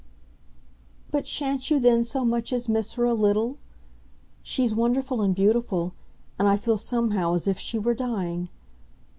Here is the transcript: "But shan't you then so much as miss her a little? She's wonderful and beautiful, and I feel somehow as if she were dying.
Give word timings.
"But 1.11 1.27
shan't 1.27 1.69
you 1.69 1.79
then 1.79 2.03
so 2.03 2.25
much 2.25 2.51
as 2.51 2.67
miss 2.67 2.93
her 2.93 3.05
a 3.05 3.13
little? 3.13 3.59
She's 4.41 4.73
wonderful 4.73 5.21
and 5.21 5.35
beautiful, 5.35 5.93
and 6.39 6.47
I 6.47 6.57
feel 6.57 6.75
somehow 6.77 7.35
as 7.35 7.47
if 7.47 7.59
she 7.59 7.77
were 7.77 7.93
dying. 7.93 8.49